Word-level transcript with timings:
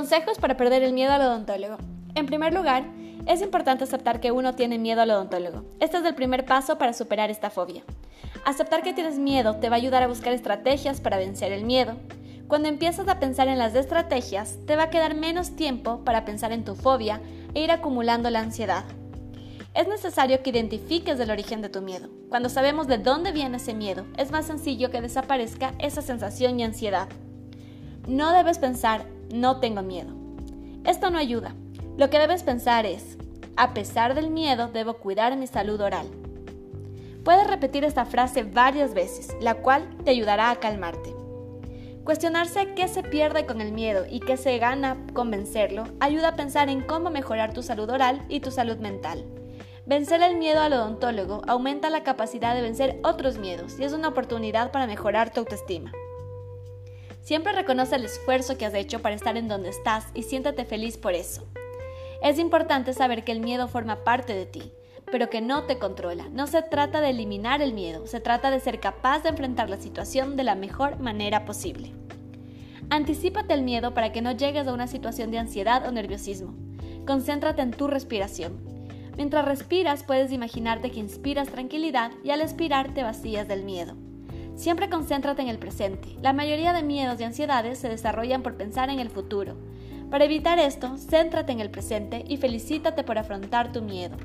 Consejos 0.00 0.38
para 0.38 0.56
perder 0.56 0.82
el 0.82 0.94
miedo 0.94 1.12
al 1.12 1.20
odontólogo. 1.20 1.76
En 2.14 2.24
primer 2.24 2.54
lugar, 2.54 2.84
es 3.26 3.42
importante 3.42 3.84
aceptar 3.84 4.18
que 4.18 4.32
uno 4.32 4.54
tiene 4.54 4.78
miedo 4.78 5.02
al 5.02 5.10
odontólogo. 5.10 5.66
Este 5.78 5.98
es 5.98 6.04
el 6.06 6.14
primer 6.14 6.46
paso 6.46 6.78
para 6.78 6.94
superar 6.94 7.30
esta 7.30 7.50
fobia. 7.50 7.82
Aceptar 8.46 8.82
que 8.82 8.94
tienes 8.94 9.18
miedo 9.18 9.56
te 9.56 9.68
va 9.68 9.76
a 9.76 9.78
ayudar 9.78 10.02
a 10.02 10.06
buscar 10.06 10.32
estrategias 10.32 11.02
para 11.02 11.18
vencer 11.18 11.52
el 11.52 11.66
miedo. 11.66 11.96
Cuando 12.48 12.70
empiezas 12.70 13.08
a 13.08 13.18
pensar 13.18 13.48
en 13.48 13.58
las 13.58 13.74
estrategias, 13.74 14.56
te 14.66 14.74
va 14.74 14.84
a 14.84 14.90
quedar 14.90 15.14
menos 15.14 15.54
tiempo 15.54 16.02
para 16.02 16.24
pensar 16.24 16.50
en 16.52 16.64
tu 16.64 16.76
fobia 16.76 17.20
e 17.52 17.60
ir 17.60 17.70
acumulando 17.70 18.30
la 18.30 18.40
ansiedad. 18.40 18.84
Es 19.74 19.86
necesario 19.86 20.42
que 20.42 20.48
identifiques 20.48 21.20
el 21.20 21.30
origen 21.30 21.60
de 21.60 21.68
tu 21.68 21.82
miedo. 21.82 22.08
Cuando 22.30 22.48
sabemos 22.48 22.86
de 22.86 22.96
dónde 22.96 23.32
viene 23.32 23.58
ese 23.58 23.74
miedo, 23.74 24.06
es 24.16 24.30
más 24.30 24.46
sencillo 24.46 24.90
que 24.90 25.02
desaparezca 25.02 25.74
esa 25.78 26.00
sensación 26.00 26.58
y 26.58 26.64
ansiedad. 26.64 27.10
No 28.08 28.32
debes 28.32 28.58
pensar, 28.58 29.04
no 29.32 29.60
tengo 29.60 29.82
miedo. 29.82 30.14
Esto 30.84 31.10
no 31.10 31.18
ayuda. 31.18 31.54
Lo 31.96 32.10
que 32.10 32.18
debes 32.18 32.42
pensar 32.42 32.86
es, 32.86 33.18
a 33.56 33.74
pesar 33.74 34.14
del 34.14 34.30
miedo, 34.30 34.68
debo 34.68 34.94
cuidar 34.94 35.36
mi 35.36 35.46
salud 35.46 35.80
oral. 35.80 36.06
Puedes 37.24 37.46
repetir 37.46 37.84
esta 37.84 38.06
frase 38.06 38.44
varias 38.44 38.94
veces, 38.94 39.36
la 39.40 39.54
cual 39.54 39.88
te 40.04 40.10
ayudará 40.10 40.50
a 40.50 40.56
calmarte. 40.56 41.14
Cuestionarse 42.04 42.72
qué 42.74 42.88
se 42.88 43.02
pierde 43.02 43.44
con 43.44 43.60
el 43.60 43.72
miedo 43.72 44.06
y 44.10 44.20
qué 44.20 44.36
se 44.38 44.56
gana 44.58 44.96
con 45.12 45.30
vencerlo 45.30 45.84
ayuda 46.00 46.28
a 46.28 46.36
pensar 46.36 46.70
en 46.70 46.80
cómo 46.80 47.10
mejorar 47.10 47.52
tu 47.52 47.62
salud 47.62 47.90
oral 47.90 48.24
y 48.28 48.40
tu 48.40 48.50
salud 48.50 48.78
mental. 48.78 49.26
Vencer 49.84 50.22
el 50.22 50.36
miedo 50.36 50.60
al 50.60 50.72
odontólogo 50.72 51.42
aumenta 51.46 51.90
la 51.90 52.02
capacidad 52.02 52.54
de 52.54 52.62
vencer 52.62 52.98
otros 53.04 53.38
miedos 53.38 53.78
y 53.78 53.84
es 53.84 53.92
una 53.92 54.08
oportunidad 54.08 54.72
para 54.72 54.86
mejorar 54.86 55.32
tu 55.32 55.40
autoestima. 55.40 55.92
Siempre 57.20 57.52
reconoce 57.52 57.96
el 57.96 58.04
esfuerzo 58.04 58.56
que 58.56 58.66
has 58.66 58.74
hecho 58.74 59.00
para 59.02 59.14
estar 59.14 59.36
en 59.36 59.48
donde 59.48 59.68
estás 59.68 60.06
y 60.14 60.22
siéntate 60.22 60.64
feliz 60.64 60.96
por 60.96 61.14
eso. 61.14 61.46
Es 62.22 62.38
importante 62.38 62.92
saber 62.92 63.24
que 63.24 63.32
el 63.32 63.40
miedo 63.40 63.68
forma 63.68 64.04
parte 64.04 64.34
de 64.34 64.46
ti, 64.46 64.72
pero 65.10 65.30
que 65.30 65.40
no 65.40 65.64
te 65.64 65.78
controla. 65.78 66.28
No 66.30 66.46
se 66.46 66.62
trata 66.62 67.00
de 67.00 67.10
eliminar 67.10 67.62
el 67.62 67.72
miedo, 67.72 68.06
se 68.06 68.20
trata 68.20 68.50
de 68.50 68.60
ser 68.60 68.80
capaz 68.80 69.22
de 69.22 69.30
enfrentar 69.30 69.70
la 69.70 69.80
situación 69.80 70.36
de 70.36 70.44
la 70.44 70.54
mejor 70.54 70.98
manera 70.98 71.44
posible. 71.44 71.92
Anticípate 72.90 73.54
el 73.54 73.62
miedo 73.62 73.94
para 73.94 74.12
que 74.12 74.22
no 74.22 74.32
llegues 74.32 74.66
a 74.66 74.72
una 74.72 74.86
situación 74.86 75.30
de 75.30 75.38
ansiedad 75.38 75.86
o 75.86 75.92
nerviosismo. 75.92 76.54
Concéntrate 77.06 77.62
en 77.62 77.70
tu 77.70 77.86
respiración. 77.86 78.58
Mientras 79.16 79.44
respiras 79.44 80.02
puedes 80.02 80.32
imaginarte 80.32 80.90
que 80.90 81.00
inspiras 81.00 81.48
tranquilidad 81.48 82.12
y 82.24 82.30
al 82.30 82.40
expirar 82.40 82.92
te 82.94 83.02
vacías 83.02 83.46
del 83.46 83.64
miedo. 83.64 83.94
Siempre 84.60 84.90
concéntrate 84.90 85.40
en 85.40 85.48
el 85.48 85.58
presente. 85.58 86.18
La 86.20 86.34
mayoría 86.34 86.74
de 86.74 86.82
miedos 86.82 87.18
y 87.18 87.24
ansiedades 87.24 87.78
se 87.78 87.88
desarrollan 87.88 88.42
por 88.42 88.58
pensar 88.58 88.90
en 88.90 89.00
el 89.00 89.08
futuro. 89.08 89.56
Para 90.10 90.26
evitar 90.26 90.58
esto, 90.58 90.98
céntrate 90.98 91.50
en 91.52 91.60
el 91.60 91.70
presente 91.70 92.26
y 92.28 92.36
felicítate 92.36 93.02
por 93.02 93.16
afrontar 93.16 93.72
tu 93.72 93.80
miedo. 93.80 94.18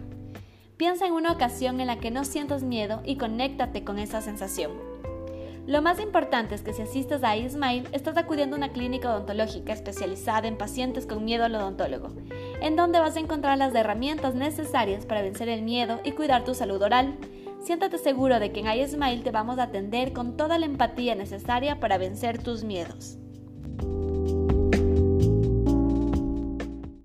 Piensa 0.75 1.07
en 1.07 1.13
una 1.13 1.31
ocasión 1.31 1.79
en 1.79 1.87
la 1.87 1.99
que 1.99 2.11
no 2.11 2.25
sientas 2.25 2.63
miedo 2.63 3.01
y 3.05 3.15
conéctate 3.15 3.85
con 3.85 3.97
esa 3.97 4.19
sensación. 4.21 4.73
Lo 5.67 5.81
más 5.81 6.01
importante 6.01 6.53
es 6.53 6.63
que 6.63 6.73
si 6.73 6.81
asistes 6.81 7.23
a 7.23 7.37
iSmile, 7.37 7.87
estás 7.93 8.17
acudiendo 8.17 8.57
a 8.57 8.59
una 8.59 8.73
clínica 8.73 9.09
odontológica 9.09 9.71
especializada 9.71 10.49
en 10.49 10.57
pacientes 10.57 11.05
con 11.05 11.23
miedo 11.23 11.45
al 11.45 11.55
odontólogo, 11.55 12.09
en 12.61 12.75
donde 12.75 12.99
vas 12.99 13.15
a 13.15 13.21
encontrar 13.21 13.57
las 13.57 13.73
herramientas 13.73 14.35
necesarias 14.35 15.05
para 15.05 15.21
vencer 15.21 15.47
el 15.47 15.61
miedo 15.61 16.01
y 16.03 16.11
cuidar 16.11 16.43
tu 16.43 16.53
salud 16.53 16.81
oral. 16.81 17.15
Siéntate 17.65 17.97
seguro 17.97 18.39
de 18.39 18.51
que 18.51 18.59
en 18.59 18.67
iSmile 18.67 19.23
te 19.23 19.31
vamos 19.31 19.57
a 19.57 19.63
atender 19.63 20.13
con 20.13 20.37
toda 20.37 20.59
la 20.59 20.67
empatía 20.67 21.15
necesaria 21.15 21.79
para 21.79 21.97
vencer 21.97 22.37
tus 22.37 22.63
miedos. 22.63 23.17